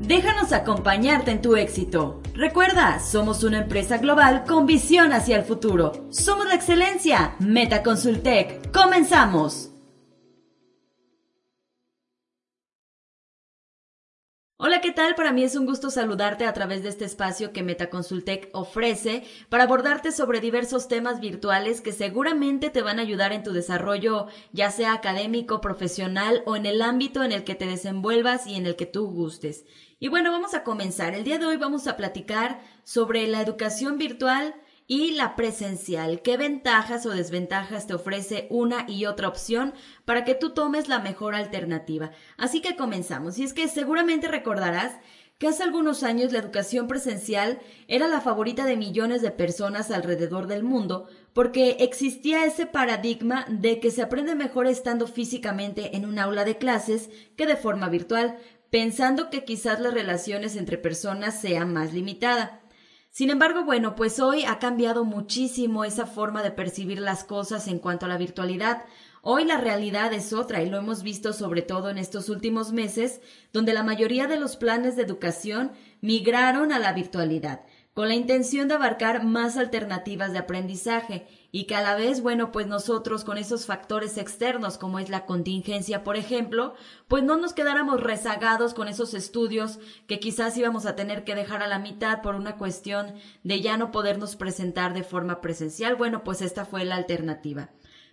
Déjanos 0.00 0.52
acompañarte 0.52 1.30
en 1.30 1.42
tu 1.42 1.56
éxito. 1.56 2.20
Recuerda, 2.34 2.98
somos 3.00 3.44
una 3.44 3.58
empresa 3.58 3.98
global 3.98 4.44
con 4.48 4.66
visión 4.66 5.12
hacia 5.12 5.36
el 5.36 5.44
futuro. 5.44 5.92
Somos 6.10 6.46
la 6.46 6.54
excelencia. 6.54 7.36
Metaconsultec. 7.38 8.72
Comenzamos. 8.72 9.69
Hola, 14.62 14.82
¿qué 14.82 14.92
tal? 14.92 15.14
Para 15.14 15.32
mí 15.32 15.42
es 15.42 15.56
un 15.56 15.64
gusto 15.64 15.90
saludarte 15.90 16.44
a 16.44 16.52
través 16.52 16.82
de 16.82 16.90
este 16.90 17.06
espacio 17.06 17.50
que 17.50 17.62
Metaconsultec 17.62 18.50
ofrece 18.52 19.24
para 19.48 19.64
abordarte 19.64 20.12
sobre 20.12 20.42
diversos 20.42 20.86
temas 20.86 21.18
virtuales 21.18 21.80
que 21.80 21.92
seguramente 21.92 22.68
te 22.68 22.82
van 22.82 22.98
a 22.98 23.02
ayudar 23.02 23.32
en 23.32 23.42
tu 23.42 23.52
desarrollo, 23.52 24.26
ya 24.52 24.70
sea 24.70 24.92
académico, 24.92 25.62
profesional 25.62 26.42
o 26.44 26.56
en 26.56 26.66
el 26.66 26.82
ámbito 26.82 27.24
en 27.24 27.32
el 27.32 27.42
que 27.42 27.54
te 27.54 27.64
desenvuelvas 27.64 28.46
y 28.46 28.56
en 28.56 28.66
el 28.66 28.76
que 28.76 28.84
tú 28.84 29.06
gustes. 29.10 29.64
Y 29.98 30.08
bueno, 30.08 30.30
vamos 30.30 30.52
a 30.52 30.62
comenzar. 30.62 31.14
El 31.14 31.24
día 31.24 31.38
de 31.38 31.46
hoy 31.46 31.56
vamos 31.56 31.86
a 31.86 31.96
platicar 31.96 32.60
sobre 32.84 33.26
la 33.28 33.40
educación 33.40 33.96
virtual 33.96 34.54
y 34.90 35.12
la 35.12 35.36
presencial. 35.36 36.20
¿Qué 36.20 36.36
ventajas 36.36 37.06
o 37.06 37.10
desventajas 37.10 37.86
te 37.86 37.94
ofrece 37.94 38.48
una 38.50 38.86
y 38.88 39.06
otra 39.06 39.28
opción 39.28 39.72
para 40.04 40.24
que 40.24 40.34
tú 40.34 40.50
tomes 40.50 40.88
la 40.88 40.98
mejor 40.98 41.36
alternativa? 41.36 42.10
Así 42.36 42.60
que 42.60 42.74
comenzamos. 42.74 43.38
Y 43.38 43.44
es 43.44 43.52
que 43.52 43.68
seguramente 43.68 44.26
recordarás 44.26 44.94
que 45.38 45.46
hace 45.46 45.62
algunos 45.62 46.02
años 46.02 46.32
la 46.32 46.40
educación 46.40 46.88
presencial 46.88 47.60
era 47.86 48.08
la 48.08 48.20
favorita 48.20 48.64
de 48.64 48.76
millones 48.76 49.22
de 49.22 49.30
personas 49.30 49.92
alrededor 49.92 50.48
del 50.48 50.64
mundo 50.64 51.06
porque 51.34 51.76
existía 51.78 52.44
ese 52.44 52.66
paradigma 52.66 53.46
de 53.48 53.78
que 53.78 53.92
se 53.92 54.02
aprende 54.02 54.34
mejor 54.34 54.66
estando 54.66 55.06
físicamente 55.06 55.96
en 55.96 56.04
un 56.04 56.18
aula 56.18 56.44
de 56.44 56.58
clases 56.58 57.10
que 57.36 57.46
de 57.46 57.54
forma 57.54 57.88
virtual, 57.88 58.38
pensando 58.70 59.30
que 59.30 59.44
quizás 59.44 59.78
las 59.78 59.94
relaciones 59.94 60.56
entre 60.56 60.78
personas 60.78 61.40
sean 61.40 61.72
más 61.72 61.92
limitadas. 61.92 62.59
Sin 63.10 63.30
embargo, 63.30 63.64
bueno, 63.64 63.96
pues 63.96 64.20
hoy 64.20 64.44
ha 64.44 64.60
cambiado 64.60 65.04
muchísimo 65.04 65.84
esa 65.84 66.06
forma 66.06 66.44
de 66.44 66.52
percibir 66.52 67.00
las 67.00 67.24
cosas 67.24 67.66
en 67.66 67.80
cuanto 67.80 68.06
a 68.06 68.08
la 68.08 68.16
virtualidad. 68.16 68.84
Hoy 69.20 69.44
la 69.44 69.58
realidad 69.58 70.12
es 70.12 70.32
otra 70.32 70.62
y 70.62 70.70
lo 70.70 70.78
hemos 70.78 71.02
visto 71.02 71.32
sobre 71.32 71.62
todo 71.62 71.90
en 71.90 71.98
estos 71.98 72.28
últimos 72.28 72.72
meses, 72.72 73.20
donde 73.52 73.74
la 73.74 73.82
mayoría 73.82 74.28
de 74.28 74.38
los 74.38 74.56
planes 74.56 74.94
de 74.94 75.02
educación 75.02 75.72
migraron 76.00 76.72
a 76.72 76.78
la 76.78 76.92
virtualidad 76.92 77.62
con 77.94 78.08
la 78.08 78.14
intención 78.14 78.68
de 78.68 78.74
abarcar 78.74 79.24
más 79.24 79.56
alternativas 79.56 80.32
de 80.32 80.38
aprendizaje 80.38 81.26
y 81.52 81.64
que 81.64 81.74
a 81.74 81.82
la 81.82 81.96
vez, 81.96 82.22
bueno, 82.22 82.52
pues 82.52 82.68
nosotros 82.68 83.24
con 83.24 83.36
esos 83.36 83.66
factores 83.66 84.16
externos 84.16 84.78
como 84.78 85.00
es 85.00 85.10
la 85.10 85.26
contingencia, 85.26 86.04
por 86.04 86.16
ejemplo, 86.16 86.74
pues 87.08 87.24
no 87.24 87.36
nos 87.36 87.52
quedáramos 87.52 88.00
rezagados 88.00 88.74
con 88.74 88.86
esos 88.86 89.14
estudios 89.14 89.80
que 90.06 90.20
quizás 90.20 90.56
íbamos 90.56 90.86
a 90.86 90.94
tener 90.94 91.24
que 91.24 91.34
dejar 91.34 91.62
a 91.62 91.68
la 91.68 91.80
mitad 91.80 92.22
por 92.22 92.36
una 92.36 92.56
cuestión 92.56 93.14
de 93.42 93.60
ya 93.60 93.76
no 93.76 93.90
podernos 93.90 94.36
presentar 94.36 94.94
de 94.94 95.02
forma 95.02 95.40
presencial. 95.40 95.96
Bueno, 95.96 96.22
pues 96.22 96.42
esta 96.42 96.64
fue 96.64 96.84
la 96.84 96.96
alternativa. 96.96 97.70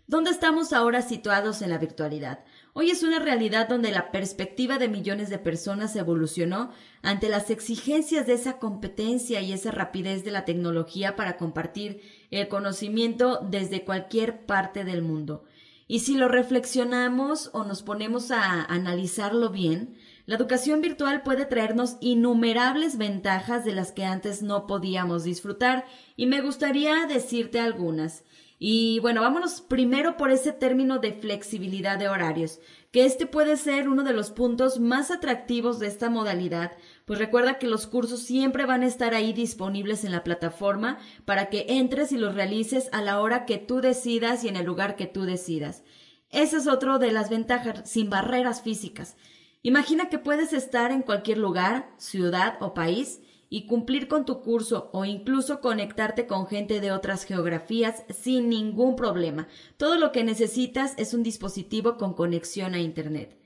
¿Dónde 0.09 0.31
estamos 0.31 0.71
ahora 0.71 1.01
situados 1.01 1.61
en 1.61 1.69
la 1.69 1.79
virtualidad? 1.79 2.39
Hoy 2.71 2.91
es 2.91 3.03
una 3.03 3.19
realidad 3.19 3.67
donde 3.67 3.91
la 3.91 4.09
perspectiva 4.09 4.77
de 4.77 4.87
millones 4.87 5.29
de 5.29 5.37
personas 5.37 5.97
evolucionó 5.97 6.71
ante 7.01 7.27
las 7.27 7.49
exigencias 7.49 8.25
de 8.25 8.31
esa 8.31 8.57
competencia 8.57 9.41
y 9.41 9.51
esa 9.51 9.69
rapidez 9.71 10.23
de 10.23 10.31
la 10.31 10.45
tecnología 10.45 11.17
para 11.17 11.35
compartir 11.35 11.99
el 12.31 12.47
conocimiento 12.47 13.41
desde 13.49 13.83
cualquier 13.83 14.45
parte 14.45 14.85
del 14.85 15.01
mundo. 15.01 15.43
Y 15.89 15.99
si 15.99 16.15
lo 16.15 16.29
reflexionamos 16.29 17.49
o 17.51 17.65
nos 17.65 17.83
ponemos 17.83 18.31
a 18.31 18.63
analizarlo 18.63 19.49
bien, 19.49 19.97
la 20.25 20.35
educación 20.35 20.79
virtual 20.79 21.21
puede 21.21 21.45
traernos 21.45 21.97
innumerables 21.99 22.97
ventajas 22.97 23.65
de 23.65 23.73
las 23.73 23.91
que 23.91 24.05
antes 24.05 24.41
no 24.41 24.67
podíamos 24.67 25.25
disfrutar 25.25 25.83
y 26.15 26.27
me 26.27 26.39
gustaría 26.39 27.07
decirte 27.07 27.59
algunas. 27.59 28.23
Y 28.59 28.99
bueno, 29.01 29.21
vámonos 29.21 29.61
primero 29.61 30.17
por 30.17 30.31
ese 30.31 30.51
término 30.51 30.97
de 30.97 31.13
flexibilidad 31.13 31.99
de 31.99 32.09
horarios, 32.09 32.59
que 32.91 33.05
este 33.05 33.27
puede 33.27 33.55
ser 33.55 33.87
uno 33.87 34.03
de 34.03 34.13
los 34.13 34.31
puntos 34.31 34.79
más 34.79 35.11
atractivos 35.11 35.77
de 35.77 35.85
esta 35.85 36.09
modalidad, 36.09 36.71
pues 37.05 37.19
recuerda 37.19 37.59
que 37.59 37.67
los 37.67 37.85
cursos 37.85 38.21
siempre 38.21 38.65
van 38.65 38.81
a 38.81 38.87
estar 38.87 39.13
ahí 39.13 39.31
disponibles 39.31 40.03
en 40.03 40.11
la 40.11 40.23
plataforma 40.23 40.97
para 41.25 41.49
que 41.49 41.65
entres 41.69 42.11
y 42.11 42.17
los 42.17 42.33
realices 42.33 42.89
a 42.93 43.03
la 43.03 43.21
hora 43.21 43.45
que 43.45 43.59
tú 43.59 43.79
decidas 43.79 44.43
y 44.43 44.47
en 44.47 44.55
el 44.55 44.65
lugar 44.65 44.95
que 44.95 45.05
tú 45.05 45.23
decidas. 45.23 45.83
Ese 46.31 46.57
es 46.57 46.67
otro 46.67 46.97
de 46.97 47.11
las 47.11 47.29
ventajas, 47.29 47.87
sin 47.87 48.09
barreras 48.09 48.63
físicas. 48.63 49.17
Imagina 49.61 50.09
que 50.09 50.17
puedes 50.17 50.51
estar 50.51 50.91
en 50.91 51.03
cualquier 51.03 51.37
lugar, 51.37 51.91
ciudad 51.97 52.57
o 52.59 52.73
país 52.73 53.21
y 53.49 53.65
cumplir 53.65 54.07
con 54.07 54.25
tu 54.25 54.41
curso 54.41 54.89
o 54.93 55.05
incluso 55.05 55.61
conectarte 55.61 56.27
con 56.27 56.47
gente 56.47 56.81
de 56.81 56.91
otras 56.91 57.23
geografías 57.23 58.03
sin 58.09 58.49
ningún 58.49 58.95
problema. 58.95 59.47
Todo 59.77 59.97
lo 59.97 60.11
que 60.11 60.23
necesitas 60.23 60.93
es 60.97 61.13
un 61.13 61.23
dispositivo 61.23 61.97
con 61.97 62.13
conexión 62.13 62.73
a 62.73 62.79
Internet. 62.79 63.37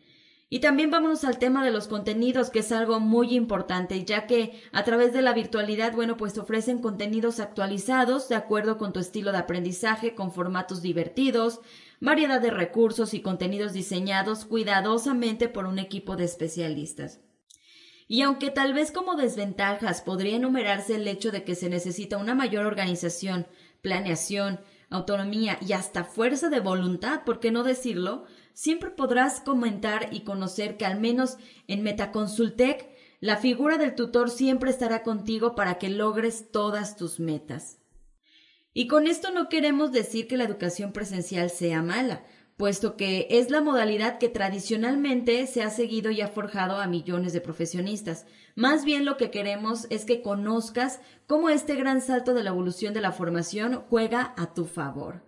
Y 0.53 0.59
también 0.59 0.91
vámonos 0.91 1.23
al 1.23 1.39
tema 1.39 1.63
de 1.63 1.71
los 1.71 1.87
contenidos, 1.87 2.49
que 2.49 2.59
es 2.59 2.73
algo 2.73 2.99
muy 2.99 3.33
importante, 3.33 4.03
ya 4.03 4.27
que 4.27 4.61
a 4.73 4.83
través 4.83 5.13
de 5.13 5.21
la 5.21 5.31
virtualidad, 5.31 5.93
bueno, 5.93 6.17
pues 6.17 6.37
ofrecen 6.37 6.79
contenidos 6.79 7.39
actualizados 7.39 8.27
de 8.27 8.35
acuerdo 8.35 8.77
con 8.77 8.91
tu 8.91 8.99
estilo 8.99 9.31
de 9.31 9.37
aprendizaje, 9.37 10.13
con 10.13 10.33
formatos 10.33 10.81
divertidos, 10.81 11.61
variedad 12.01 12.41
de 12.41 12.51
recursos 12.51 13.13
y 13.13 13.21
contenidos 13.21 13.71
diseñados 13.71 14.43
cuidadosamente 14.43 15.47
por 15.47 15.67
un 15.67 15.79
equipo 15.79 16.17
de 16.17 16.25
especialistas. 16.25 17.21
Y 18.11 18.23
aunque 18.23 18.49
tal 18.49 18.73
vez 18.73 18.91
como 18.91 19.15
desventajas 19.15 20.01
podría 20.01 20.35
enumerarse 20.35 20.95
el 20.95 21.07
hecho 21.07 21.31
de 21.31 21.45
que 21.45 21.55
se 21.55 21.69
necesita 21.69 22.17
una 22.17 22.35
mayor 22.35 22.65
organización, 22.65 23.47
planeación, 23.81 24.59
autonomía 24.89 25.57
y 25.61 25.71
hasta 25.71 26.03
fuerza 26.03 26.49
de 26.49 26.59
voluntad, 26.59 27.23
¿por 27.23 27.39
qué 27.39 27.51
no 27.51 27.63
decirlo? 27.63 28.25
Siempre 28.53 28.89
podrás 28.89 29.39
comentar 29.39 30.09
y 30.11 30.25
conocer 30.25 30.75
que 30.75 30.85
al 30.85 30.99
menos 30.99 31.37
en 31.69 31.83
Metaconsultec 31.83 32.89
la 33.21 33.37
figura 33.37 33.77
del 33.77 33.95
tutor 33.95 34.29
siempre 34.29 34.71
estará 34.71 35.03
contigo 35.03 35.55
para 35.55 35.75
que 35.75 35.87
logres 35.87 36.51
todas 36.51 36.97
tus 36.97 37.21
metas. 37.21 37.77
Y 38.73 38.87
con 38.87 39.07
esto 39.07 39.31
no 39.31 39.47
queremos 39.47 39.93
decir 39.93 40.27
que 40.27 40.35
la 40.35 40.43
educación 40.43 40.91
presencial 40.91 41.49
sea 41.49 41.81
mala, 41.81 42.25
puesto 42.61 42.95
que 42.95 43.25
es 43.31 43.49
la 43.49 43.59
modalidad 43.59 44.19
que 44.19 44.29
tradicionalmente 44.29 45.47
se 45.47 45.63
ha 45.63 45.71
seguido 45.71 46.11
y 46.11 46.21
ha 46.21 46.27
forjado 46.27 46.75
a 46.77 46.85
millones 46.85 47.33
de 47.33 47.41
profesionistas. 47.41 48.27
Más 48.53 48.85
bien 48.85 49.03
lo 49.03 49.17
que 49.17 49.31
queremos 49.31 49.87
es 49.89 50.05
que 50.05 50.21
conozcas 50.21 50.99
cómo 51.25 51.49
este 51.49 51.73
gran 51.73 52.01
salto 52.01 52.35
de 52.35 52.43
la 52.43 52.51
evolución 52.51 52.93
de 52.93 53.01
la 53.01 53.13
formación 53.13 53.83
juega 53.89 54.35
a 54.37 54.53
tu 54.53 54.65
favor. 54.65 55.23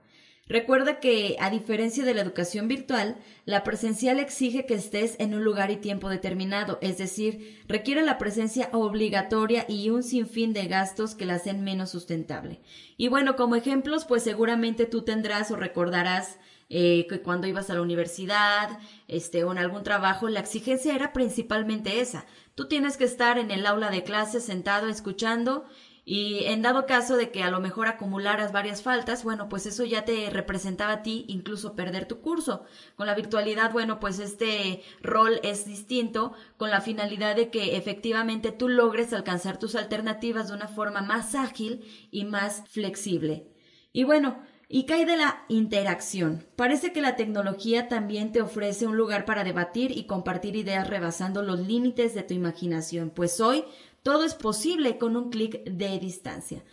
Recuerda 0.45 0.99
que, 0.99 1.35
a 1.39 1.49
diferencia 1.49 2.05
de 2.05 2.13
la 2.13 2.21
educación 2.21 2.67
virtual, 2.67 3.17
la 3.45 3.63
presencial 3.63 4.19
exige 4.19 4.67
que 4.67 4.75
estés 4.75 5.15
en 5.17 5.33
un 5.33 5.43
lugar 5.43 5.71
y 5.71 5.77
tiempo 5.77 6.09
determinado, 6.09 6.77
es 6.81 6.99
decir, 6.99 7.63
requiere 7.67 8.03
la 8.03 8.19
presencia 8.19 8.69
obligatoria 8.73 9.65
y 9.67 9.89
un 9.89 10.03
sinfín 10.03 10.53
de 10.53 10.67
gastos 10.67 11.15
que 11.15 11.25
la 11.25 11.35
hacen 11.35 11.63
menos 11.63 11.89
sustentable. 11.89 12.59
Y 12.95 13.07
bueno, 13.07 13.35
como 13.35 13.55
ejemplos, 13.55 14.05
pues 14.05 14.21
seguramente 14.21 14.85
tú 14.85 15.01
tendrás 15.01 15.49
o 15.49 15.55
recordarás 15.55 16.37
eh, 16.75 17.07
cuando 17.23 17.45
ibas 17.45 17.69
a 17.69 17.75
la 17.75 17.83
universidad, 17.83 18.79
este, 19.07 19.43
o 19.43 19.51
en 19.51 19.59
algún 19.59 19.83
trabajo, 19.83 20.27
la 20.27 20.39
exigencia 20.39 20.95
era 20.95 21.13
principalmente 21.13 21.99
esa. 21.99 22.25
Tú 22.55 22.67
tienes 22.67 22.97
que 22.97 23.03
estar 23.03 23.37
en 23.37 23.51
el 23.51 23.67
aula 23.67 23.91
de 23.91 24.03
clases 24.03 24.43
sentado 24.43 24.87
escuchando 24.87 25.65
y 26.03 26.45
en 26.45 26.63
dado 26.63 26.87
caso 26.87 27.15
de 27.15 27.29
que 27.29 27.43
a 27.43 27.51
lo 27.51 27.61
mejor 27.61 27.87
acumularas 27.87 28.51
varias 28.51 28.81
faltas, 28.81 29.23
bueno, 29.23 29.49
pues 29.49 29.67
eso 29.67 29.85
ya 29.85 30.03
te 30.03 30.31
representaba 30.31 30.93
a 30.93 31.03
ti 31.03 31.25
incluso 31.27 31.75
perder 31.75 32.07
tu 32.07 32.21
curso. 32.21 32.65
Con 32.95 33.05
la 33.05 33.13
virtualidad, 33.13 33.71
bueno, 33.71 33.99
pues 33.99 34.17
este 34.17 34.81
rol 35.03 35.39
es 35.43 35.65
distinto 35.65 36.33
con 36.57 36.71
la 36.71 36.81
finalidad 36.81 37.35
de 37.35 37.51
que 37.51 37.77
efectivamente 37.77 38.51
tú 38.51 38.67
logres 38.67 39.13
alcanzar 39.13 39.59
tus 39.59 39.75
alternativas 39.75 40.47
de 40.47 40.55
una 40.55 40.67
forma 40.67 41.01
más 41.03 41.35
ágil 41.35 41.85
y 42.09 42.25
más 42.25 42.63
flexible. 42.67 43.47
Y 43.93 44.05
bueno, 44.05 44.41
y 44.75 44.85
cae 44.85 45.05
de 45.05 45.17
la 45.17 45.45
interacción. 45.49 46.47
Parece 46.55 46.91
que 46.93 47.01
la 47.01 47.15
tecnología 47.15 47.89
también 47.89 48.31
te 48.31 48.41
ofrece 48.41 48.87
un 48.87 48.97
lugar 48.97 49.23
para 49.23 49.43
debatir 49.43 49.95
y 49.95 50.07
compartir 50.07 50.55
ideas 50.55 50.89
rebasando 50.89 51.43
los 51.43 51.59
límites 51.59 52.15
de 52.15 52.23
tu 52.23 52.33
imaginación, 52.33 53.11
pues 53.11 53.39
hoy 53.39 53.65
todo 54.01 54.23
es 54.23 54.33
posible 54.33 54.97
con 54.97 55.15
un 55.15 55.29
clic 55.29 55.63
de 55.65 55.99
distancia. 55.99 56.63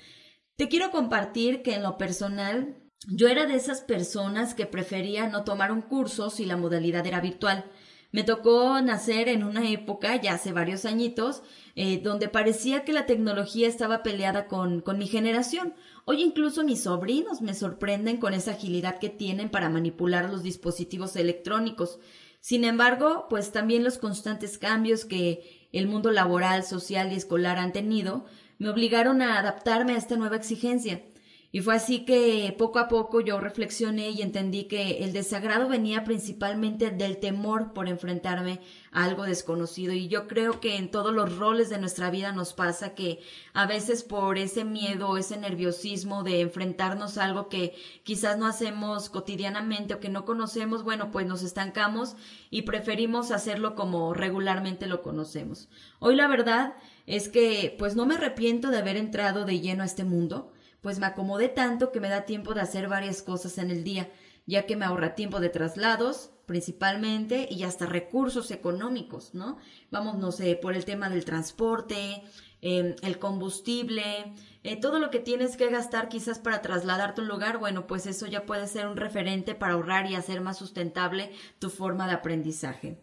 Te 0.56 0.70
quiero 0.70 0.90
compartir 0.90 1.60
que 1.60 1.74
en 1.74 1.82
lo 1.82 1.98
personal 1.98 2.74
yo 3.06 3.28
era 3.28 3.44
de 3.44 3.56
esas 3.56 3.82
personas 3.82 4.54
que 4.54 4.64
prefería 4.64 5.28
no 5.28 5.44
tomar 5.44 5.70
un 5.70 5.82
curso 5.82 6.30
si 6.30 6.46
la 6.46 6.56
modalidad 6.56 7.06
era 7.06 7.20
virtual. 7.20 7.70
Me 8.12 8.24
tocó 8.24 8.80
nacer 8.80 9.28
en 9.28 9.44
una 9.44 9.70
época, 9.70 10.20
ya 10.20 10.34
hace 10.34 10.52
varios 10.52 10.84
añitos, 10.84 11.42
eh, 11.76 12.00
donde 12.02 12.28
parecía 12.28 12.84
que 12.84 12.92
la 12.92 13.06
tecnología 13.06 13.68
estaba 13.68 14.02
peleada 14.02 14.48
con, 14.48 14.80
con 14.80 14.98
mi 14.98 15.06
generación. 15.06 15.74
Hoy 16.06 16.22
incluso 16.22 16.64
mis 16.64 16.82
sobrinos 16.82 17.40
me 17.40 17.54
sorprenden 17.54 18.16
con 18.16 18.34
esa 18.34 18.52
agilidad 18.52 18.98
que 18.98 19.10
tienen 19.10 19.48
para 19.48 19.68
manipular 19.68 20.28
los 20.28 20.42
dispositivos 20.42 21.14
electrónicos. 21.14 22.00
Sin 22.40 22.64
embargo, 22.64 23.26
pues 23.30 23.52
también 23.52 23.84
los 23.84 23.98
constantes 23.98 24.58
cambios 24.58 25.04
que 25.04 25.68
el 25.72 25.86
mundo 25.86 26.10
laboral, 26.10 26.64
social 26.64 27.12
y 27.12 27.16
escolar 27.16 27.58
han 27.58 27.72
tenido, 27.72 28.24
me 28.58 28.70
obligaron 28.70 29.22
a 29.22 29.38
adaptarme 29.38 29.92
a 29.92 29.98
esta 29.98 30.16
nueva 30.16 30.36
exigencia. 30.36 31.02
Y 31.52 31.62
fue 31.62 31.74
así 31.74 32.04
que 32.04 32.54
poco 32.56 32.78
a 32.78 32.86
poco 32.86 33.20
yo 33.20 33.40
reflexioné 33.40 34.10
y 34.10 34.22
entendí 34.22 34.64
que 34.64 35.02
el 35.02 35.12
desagrado 35.12 35.68
venía 35.68 36.04
principalmente 36.04 36.92
del 36.92 37.18
temor 37.18 37.72
por 37.72 37.88
enfrentarme 37.88 38.60
a 38.92 39.04
algo 39.04 39.24
desconocido. 39.24 39.92
Y 39.92 40.06
yo 40.06 40.28
creo 40.28 40.60
que 40.60 40.76
en 40.76 40.92
todos 40.92 41.12
los 41.12 41.36
roles 41.38 41.68
de 41.68 41.78
nuestra 41.78 42.08
vida 42.10 42.30
nos 42.30 42.52
pasa 42.52 42.94
que 42.94 43.18
a 43.52 43.66
veces 43.66 44.04
por 44.04 44.38
ese 44.38 44.64
miedo, 44.64 45.16
ese 45.16 45.38
nerviosismo 45.38 46.22
de 46.22 46.40
enfrentarnos 46.40 47.18
a 47.18 47.24
algo 47.24 47.48
que 47.48 47.74
quizás 48.04 48.38
no 48.38 48.46
hacemos 48.46 49.10
cotidianamente 49.10 49.94
o 49.94 50.00
que 50.00 50.08
no 50.08 50.24
conocemos, 50.24 50.84
bueno, 50.84 51.10
pues 51.10 51.26
nos 51.26 51.42
estancamos 51.42 52.14
y 52.50 52.62
preferimos 52.62 53.32
hacerlo 53.32 53.74
como 53.74 54.14
regularmente 54.14 54.86
lo 54.86 55.02
conocemos. 55.02 55.68
Hoy 55.98 56.14
la 56.14 56.28
verdad 56.28 56.74
es 57.08 57.28
que 57.28 57.74
pues 57.76 57.96
no 57.96 58.06
me 58.06 58.14
arrepiento 58.14 58.70
de 58.70 58.78
haber 58.78 58.96
entrado 58.96 59.44
de 59.44 59.58
lleno 59.58 59.82
a 59.82 59.86
este 59.86 60.04
mundo 60.04 60.52
pues 60.80 60.98
me 60.98 61.06
acomodé 61.06 61.48
tanto 61.48 61.92
que 61.92 62.00
me 62.00 62.08
da 62.08 62.24
tiempo 62.24 62.54
de 62.54 62.60
hacer 62.60 62.88
varias 62.88 63.22
cosas 63.22 63.58
en 63.58 63.70
el 63.70 63.84
día, 63.84 64.10
ya 64.46 64.66
que 64.66 64.76
me 64.76 64.84
ahorra 64.84 65.14
tiempo 65.14 65.40
de 65.40 65.48
traslados, 65.48 66.30
principalmente, 66.46 67.46
y 67.50 67.62
hasta 67.62 67.86
recursos 67.86 68.50
económicos, 68.50 69.34
¿no? 69.34 69.58
Vamos, 69.90 70.18
no 70.18 70.32
sé, 70.32 70.56
por 70.56 70.74
el 70.74 70.84
tema 70.84 71.08
del 71.08 71.24
transporte, 71.24 72.22
em, 72.60 72.96
el 73.02 73.18
combustible, 73.18 74.34
eh, 74.62 74.76
todo 74.76 74.98
lo 74.98 75.10
que 75.10 75.20
tienes 75.20 75.56
que 75.56 75.70
gastar 75.70 76.08
quizás 76.08 76.38
para 76.38 76.60
trasladarte 76.62 77.20
a 77.20 77.24
un 77.24 77.28
lugar, 77.28 77.58
bueno, 77.58 77.86
pues 77.86 78.06
eso 78.06 78.26
ya 78.26 78.46
puede 78.46 78.66
ser 78.66 78.88
un 78.88 78.96
referente 78.96 79.54
para 79.54 79.74
ahorrar 79.74 80.10
y 80.10 80.14
hacer 80.14 80.40
más 80.40 80.58
sustentable 80.58 81.30
tu 81.58 81.70
forma 81.70 82.06
de 82.06 82.14
aprendizaje. 82.14 83.00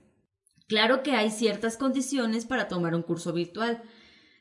Claro 0.67 1.01
que 1.01 1.11
hay 1.11 1.31
ciertas 1.31 1.77
condiciones 1.77 2.45
para 2.45 2.67
tomar 2.67 2.93
un 2.93 3.01
curso 3.01 3.31
virtual. 3.31 3.81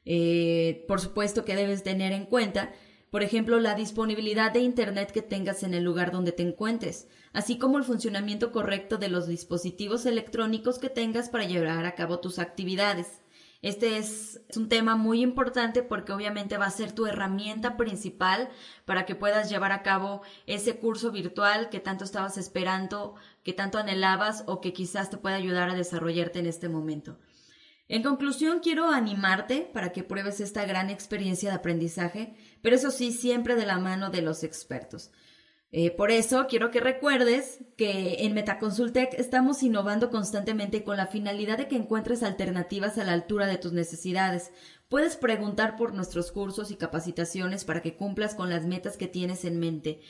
Eh, 0.04 0.84
por 0.88 1.00
supuesto 1.00 1.44
que 1.44 1.56
debes 1.56 1.82
tener 1.82 2.12
en 2.12 2.26
cuenta 2.26 2.72
por 3.16 3.22
ejemplo, 3.22 3.58
la 3.60 3.74
disponibilidad 3.74 4.52
de 4.52 4.60
Internet 4.60 5.10
que 5.10 5.22
tengas 5.22 5.62
en 5.62 5.72
el 5.72 5.82
lugar 5.82 6.12
donde 6.12 6.32
te 6.32 6.42
encuentres, 6.42 7.08
así 7.32 7.56
como 7.56 7.78
el 7.78 7.84
funcionamiento 7.84 8.52
correcto 8.52 8.98
de 8.98 9.08
los 9.08 9.26
dispositivos 9.26 10.04
electrónicos 10.04 10.78
que 10.78 10.90
tengas 10.90 11.30
para 11.30 11.46
llevar 11.46 11.86
a 11.86 11.94
cabo 11.94 12.20
tus 12.20 12.38
actividades. 12.38 13.22
Este 13.62 13.96
es, 13.96 14.42
un 14.54 14.68
tema 14.68 14.96
muy 14.96 15.22
importante 15.22 15.82
porque 15.82 16.12
obviamente 16.12 16.58
va 16.58 16.66
a 16.66 16.70
ser 16.70 16.92
tu 16.92 17.06
herramienta 17.06 17.78
principal 17.78 18.50
para 18.84 19.06
que 19.06 19.14
puedas 19.14 19.48
llevar 19.48 19.72
a 19.72 19.82
cabo 19.82 20.20
ese 20.44 20.76
curso 20.76 21.10
virtual 21.10 21.70
que 21.70 21.80
tanto 21.80 22.04
estabas 22.04 22.36
esperando, 22.36 23.14
que 23.42 23.54
tanto 23.54 23.78
anhelabas 23.78 24.44
o 24.46 24.60
que 24.60 24.74
quizás 24.74 25.08
te 25.08 25.16
pueda 25.16 25.36
ayudar 25.36 25.70
a 25.70 25.74
desarrollarte 25.74 26.40
en 26.40 26.46
este 26.48 26.68
momento. 26.68 27.16
En 27.88 28.02
conclusión, 28.02 28.60
quiero 28.60 28.90
animarte 28.90 29.70
para 29.72 29.92
que 29.92 30.02
pruebes 30.02 30.40
esta 30.40 30.64
gran 30.64 30.90
experiencia 30.90 31.50
de 31.50 31.56
aprendizaje, 31.56 32.34
pero 32.60 32.74
eso 32.74 32.90
sí, 32.90 33.12
siempre 33.12 33.54
de 33.54 33.66
la 33.66 33.78
mano 33.78 34.10
de 34.10 34.22
los 34.22 34.42
expertos. 34.42 35.12
Eh, 35.72 35.90
por 35.90 36.10
eso 36.10 36.46
quiero 36.48 36.70
que 36.70 36.80
recuerdes 36.80 37.58
que 37.76 38.24
en 38.24 38.34
Metaconsultec 38.34 39.12
estamos 39.18 39.62
innovando 39.62 40.10
constantemente 40.10 40.84
con 40.84 40.96
la 40.96 41.08
finalidad 41.08 41.58
de 41.58 41.68
que 41.68 41.76
encuentres 41.76 42.22
alternativas 42.22 42.98
a 42.98 43.04
la 43.04 43.12
altura 43.12 43.46
de 43.46 43.58
tus 43.58 43.72
necesidades. 43.72 44.52
Puedes 44.88 45.16
preguntar 45.16 45.76
por 45.76 45.92
nuestros 45.92 46.30
cursos 46.30 46.70
y 46.70 46.76
capacitaciones 46.76 47.64
para 47.64 47.82
que 47.82 47.96
cumplas 47.96 48.34
con 48.34 48.48
las 48.48 48.64
metas 48.64 48.96
que 48.96 49.08
tienes 49.08 49.44
en 49.44 49.58
mente. 49.58 50.00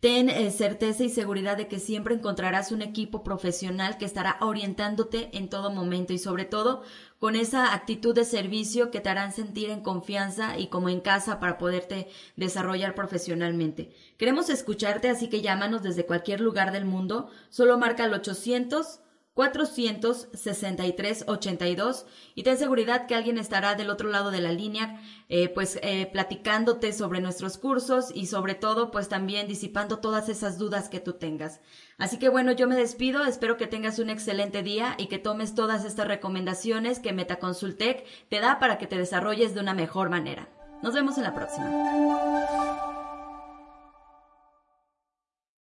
Ten 0.00 0.28
eh, 0.28 0.50
certeza 0.50 1.04
y 1.04 1.08
seguridad 1.08 1.56
de 1.56 1.68
que 1.68 1.78
siempre 1.78 2.14
encontrarás 2.14 2.70
un 2.70 2.82
equipo 2.82 3.24
profesional 3.24 3.96
que 3.96 4.04
estará 4.04 4.36
orientándote 4.40 5.30
en 5.32 5.48
todo 5.48 5.70
momento 5.70 6.12
y 6.12 6.18
sobre 6.18 6.44
todo 6.44 6.82
con 7.18 7.34
esa 7.34 7.72
actitud 7.72 8.14
de 8.14 8.26
servicio 8.26 8.90
que 8.90 9.00
te 9.00 9.08
harán 9.08 9.32
sentir 9.32 9.70
en 9.70 9.80
confianza 9.80 10.58
y 10.58 10.66
como 10.66 10.90
en 10.90 11.00
casa 11.00 11.40
para 11.40 11.56
poderte 11.56 12.08
desarrollar 12.36 12.94
profesionalmente. 12.94 13.90
Queremos 14.18 14.50
escucharte, 14.50 15.08
así 15.08 15.28
que 15.30 15.40
llámanos 15.40 15.82
desde 15.82 16.04
cualquier 16.04 16.42
lugar 16.42 16.72
del 16.72 16.84
mundo. 16.84 17.30
Solo 17.48 17.78
marca 17.78 18.04
el 18.04 18.12
800 18.12 19.00
463-82 19.36 22.06
y 22.34 22.42
ten 22.42 22.56
seguridad 22.56 23.06
que 23.06 23.14
alguien 23.14 23.36
estará 23.38 23.74
del 23.74 23.90
otro 23.90 24.08
lado 24.08 24.30
de 24.30 24.40
la 24.40 24.50
línea, 24.50 25.02
eh, 25.28 25.50
pues 25.50 25.78
eh, 25.82 26.08
platicándote 26.10 26.94
sobre 26.94 27.20
nuestros 27.20 27.58
cursos 27.58 28.10
y 28.14 28.24
sobre 28.26 28.54
todo, 28.54 28.90
pues 28.90 29.08
también 29.08 29.46
disipando 29.46 29.98
todas 29.98 30.30
esas 30.30 30.56
dudas 30.58 30.88
que 30.88 31.00
tú 31.00 31.12
tengas. 31.12 31.60
Así 31.98 32.18
que 32.18 32.30
bueno, 32.30 32.52
yo 32.52 32.66
me 32.66 32.76
despido, 32.76 33.24
espero 33.24 33.58
que 33.58 33.66
tengas 33.66 33.98
un 33.98 34.08
excelente 34.10 34.62
día 34.62 34.94
y 34.98 35.08
que 35.08 35.18
tomes 35.18 35.54
todas 35.54 35.84
estas 35.84 36.08
recomendaciones 36.08 36.98
que 36.98 37.12
Metaconsultec 37.12 38.06
te 38.28 38.40
da 38.40 38.58
para 38.58 38.78
que 38.78 38.86
te 38.86 38.96
desarrolles 38.96 39.52
de 39.54 39.60
una 39.60 39.74
mejor 39.74 40.08
manera. 40.08 40.48
Nos 40.82 40.94
vemos 40.94 41.18
en 41.18 41.24
la 41.24 41.34
próxima. 41.34 42.95